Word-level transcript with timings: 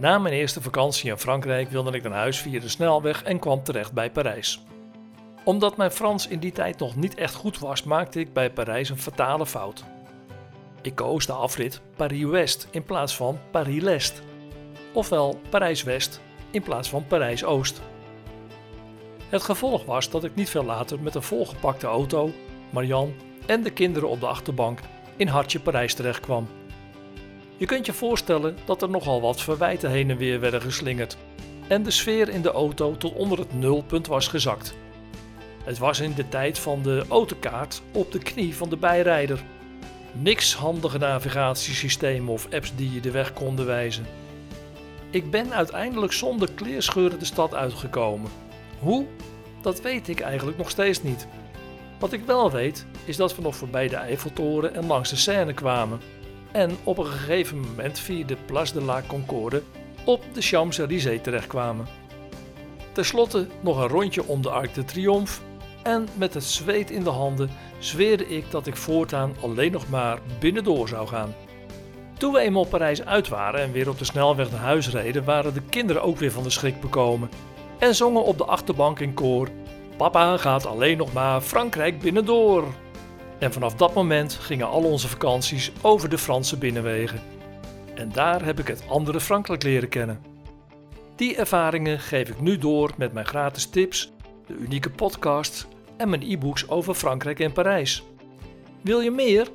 Na 0.00 0.18
mijn 0.18 0.34
eerste 0.34 0.62
vakantie 0.62 1.10
in 1.10 1.16
Frankrijk 1.16 1.70
wilde 1.70 1.90
ik 1.90 2.02
naar 2.02 2.12
huis 2.12 2.38
via 2.38 2.60
de 2.60 2.68
snelweg 2.68 3.22
en 3.22 3.38
kwam 3.38 3.62
terecht 3.62 3.92
bij 3.92 4.10
Parijs. 4.10 4.64
Omdat 5.44 5.76
mijn 5.76 5.90
Frans 5.90 6.28
in 6.28 6.38
die 6.38 6.52
tijd 6.52 6.78
nog 6.78 6.96
niet 6.96 7.14
echt 7.14 7.34
goed 7.34 7.58
was, 7.58 7.82
maakte 7.82 8.20
ik 8.20 8.32
bij 8.32 8.50
Parijs 8.50 8.88
een 8.88 8.98
fatale 8.98 9.46
fout. 9.46 9.84
Ik 10.82 10.94
koos 10.94 11.26
de 11.26 11.32
afrit 11.32 11.80
Paris-West 11.96 12.68
in 12.70 12.84
plaats 12.84 13.16
van 13.16 13.38
Paris-Lest. 13.50 14.22
Ofwel 14.92 15.40
Parijs-West 15.50 16.20
in 16.50 16.62
plaats 16.62 16.88
van 16.88 17.06
Parijs-Oost. 17.06 17.80
Het 19.28 19.42
gevolg 19.42 19.84
was 19.84 20.10
dat 20.10 20.24
ik 20.24 20.34
niet 20.34 20.50
veel 20.50 20.64
later 20.64 21.00
met 21.00 21.14
een 21.14 21.22
volgepakte 21.22 21.86
auto, 21.86 22.30
Marianne 22.70 23.12
en 23.46 23.62
de 23.62 23.70
kinderen 23.70 24.08
op 24.08 24.20
de 24.20 24.26
achterbank 24.26 24.80
in 25.16 25.28
hartje 25.28 25.60
Parijs 25.60 25.94
terecht 25.94 26.20
kwam. 26.20 26.48
Je 27.60 27.66
kunt 27.66 27.86
je 27.86 27.92
voorstellen 27.92 28.56
dat 28.64 28.82
er 28.82 28.90
nogal 28.90 29.20
wat 29.20 29.40
verwijten 29.40 29.90
heen 29.90 30.10
en 30.10 30.16
weer 30.16 30.40
werden 30.40 30.62
geslingerd 30.62 31.16
en 31.68 31.82
de 31.82 31.90
sfeer 31.90 32.28
in 32.28 32.42
de 32.42 32.50
auto 32.50 32.96
tot 32.96 33.12
onder 33.12 33.38
het 33.38 33.52
nulpunt 33.52 34.06
was 34.06 34.28
gezakt. 34.28 34.74
Het 35.64 35.78
was 35.78 36.00
in 36.00 36.14
de 36.14 36.28
tijd 36.28 36.58
van 36.58 36.82
de 36.82 37.04
autokaart 37.08 37.82
op 37.92 38.12
de 38.12 38.18
knie 38.18 38.56
van 38.56 38.68
de 38.68 38.76
bijrijder. 38.76 39.42
Niks 40.12 40.54
handige 40.54 40.98
navigatiesystemen 40.98 42.32
of 42.32 42.52
apps 42.52 42.72
die 42.76 42.92
je 42.92 43.00
de 43.00 43.10
weg 43.10 43.32
konden 43.32 43.66
wijzen. 43.66 44.06
Ik 45.10 45.30
ben 45.30 45.52
uiteindelijk 45.52 46.12
zonder 46.12 46.52
kleerscheuren 46.52 47.18
de 47.18 47.24
stad 47.24 47.54
uitgekomen. 47.54 48.30
Hoe? 48.78 49.06
Dat 49.62 49.80
weet 49.80 50.08
ik 50.08 50.20
eigenlijk 50.20 50.58
nog 50.58 50.70
steeds 50.70 51.02
niet. 51.02 51.26
Wat 51.98 52.12
ik 52.12 52.24
wel 52.24 52.50
weet, 52.50 52.86
is 53.04 53.16
dat 53.16 53.36
we 53.36 53.42
nog 53.42 53.56
voorbij 53.56 53.88
de 53.88 53.96
Eiffeltoren 53.96 54.74
en 54.74 54.86
langs 54.86 55.10
de 55.10 55.16
Seine 55.16 55.54
kwamen. 55.54 56.00
En 56.52 56.76
op 56.84 56.98
een 56.98 57.06
gegeven 57.06 57.60
moment 57.60 57.98
via 57.98 58.26
de 58.26 58.36
Place 58.46 58.72
de 58.72 58.82
la 58.82 59.02
Concorde 59.06 59.62
op 60.04 60.22
de 60.32 60.40
Champs-Élysées 60.40 61.22
terechtkwamen. 61.22 61.86
Ten 62.92 63.04
slotte 63.04 63.46
nog 63.60 63.78
een 63.78 63.88
rondje 63.88 64.26
om 64.26 64.42
de 64.42 64.50
Arc 64.50 64.74
de 64.74 64.84
Triomphe 64.84 65.40
en 65.82 66.08
met 66.14 66.34
het 66.34 66.44
zweet 66.44 66.90
in 66.90 67.04
de 67.04 67.10
handen 67.10 67.50
zweerde 67.78 68.28
ik 68.28 68.50
dat 68.50 68.66
ik 68.66 68.76
voortaan 68.76 69.34
alleen 69.42 69.72
nog 69.72 69.88
maar 69.88 70.18
binnendoor 70.38 70.88
zou 70.88 71.08
gaan. 71.08 71.34
Toen 72.18 72.32
we 72.32 72.40
eenmaal 72.40 72.64
Parijs 72.64 73.04
uit 73.04 73.28
waren 73.28 73.60
en 73.60 73.72
weer 73.72 73.88
op 73.88 73.98
de 73.98 74.04
snelweg 74.04 74.50
naar 74.50 74.60
huis 74.60 74.90
reden, 74.90 75.24
waren 75.24 75.54
de 75.54 75.62
kinderen 75.62 76.02
ook 76.02 76.18
weer 76.18 76.32
van 76.32 76.42
de 76.42 76.50
schrik 76.50 76.80
bekomen 76.80 77.30
en 77.78 77.94
zongen 77.94 78.24
op 78.24 78.38
de 78.38 78.44
achterbank 78.44 79.00
in 79.00 79.14
koor: 79.14 79.48
Papa 79.96 80.36
gaat 80.36 80.66
alleen 80.66 80.96
nog 80.96 81.12
maar 81.12 81.40
Frankrijk 81.40 81.98
binnendoor. 81.98 82.64
En 83.40 83.52
vanaf 83.52 83.74
dat 83.74 83.94
moment 83.94 84.32
gingen 84.32 84.68
al 84.68 84.82
onze 84.82 85.08
vakanties 85.08 85.72
over 85.80 86.08
de 86.08 86.18
Franse 86.18 86.56
binnenwegen. 86.56 87.20
En 87.94 88.12
daar 88.12 88.44
heb 88.44 88.58
ik 88.58 88.66
het 88.66 88.82
andere 88.88 89.20
Frankrijk 89.20 89.62
leren 89.62 89.88
kennen. 89.88 90.20
Die 91.16 91.36
ervaringen 91.36 91.98
geef 91.98 92.28
ik 92.28 92.40
nu 92.40 92.58
door 92.58 92.90
met 92.96 93.12
mijn 93.12 93.26
gratis 93.26 93.66
tips, 93.66 94.12
de 94.46 94.54
unieke 94.54 94.90
podcasts 94.90 95.66
en 95.96 96.08
mijn 96.08 96.22
e-books 96.22 96.68
over 96.68 96.94
Frankrijk 96.94 97.40
en 97.40 97.52
Parijs. 97.52 98.02
Wil 98.80 99.00
je 99.00 99.10
meer? 99.10 99.48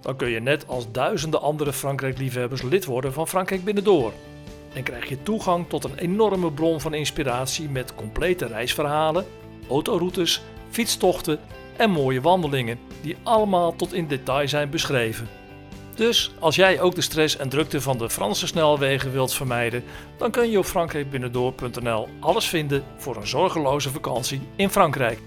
Dan 0.00 0.16
kun 0.16 0.28
je 0.28 0.40
net 0.40 0.68
als 0.68 0.92
duizenden 0.92 1.40
andere 1.40 1.72
Frankrijk-liefhebbers 1.72 2.62
lid 2.62 2.84
worden 2.84 3.12
van 3.12 3.28
Frankrijk 3.28 3.64
Binnendoor. 3.64 4.12
En 4.74 4.82
krijg 4.82 5.08
je 5.08 5.22
toegang 5.22 5.68
tot 5.68 5.84
een 5.84 5.98
enorme 5.98 6.52
bron 6.52 6.80
van 6.80 6.94
inspiratie 6.94 7.68
met 7.68 7.94
complete 7.94 8.46
reisverhalen, 8.46 9.24
autoroutes, 9.68 10.42
fietstochten 10.70 11.38
en 11.76 11.90
mooie 11.90 12.20
wandelingen, 12.20 12.78
die 13.02 13.16
allemaal 13.22 13.76
tot 13.76 13.92
in 13.92 14.06
detail 14.06 14.48
zijn 14.48 14.70
beschreven. 14.70 15.28
Dus 15.94 16.34
als 16.38 16.56
jij 16.56 16.80
ook 16.80 16.94
de 16.94 17.00
stress 17.00 17.36
en 17.36 17.48
drukte 17.48 17.80
van 17.80 17.98
de 17.98 18.10
Franse 18.10 18.46
snelwegen 18.46 19.12
wilt 19.12 19.34
vermijden, 19.34 19.84
dan 20.18 20.30
kun 20.30 20.50
je 20.50 20.58
op 20.58 20.64
frankrijkbinnendoor.nl 20.64 22.08
alles 22.20 22.48
vinden 22.48 22.84
voor 22.96 23.16
een 23.16 23.26
zorgeloze 23.26 23.90
vakantie 23.90 24.40
in 24.56 24.70
Frankrijk. 24.70 25.20